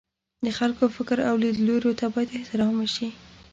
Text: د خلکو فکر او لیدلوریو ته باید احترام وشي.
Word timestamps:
د 0.45 0.47
خلکو 0.57 0.83
فکر 0.95 1.17
او 1.29 1.35
لیدلوریو 1.43 1.97
ته 1.99 2.05
باید 2.13 2.35
احترام 2.37 2.73
وشي. 2.77 3.09